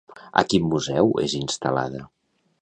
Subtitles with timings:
[0.41, 2.03] A quin museu és instal·lada?